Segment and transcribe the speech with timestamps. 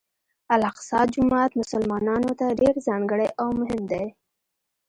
[0.55, 4.05] الاقصی جومات مسلمانانو ته ډېر ځانګړی او مهم دی.